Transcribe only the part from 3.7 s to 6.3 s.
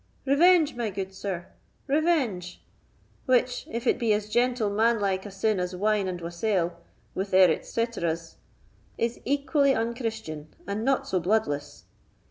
it be as gentle manlike a sin as wine and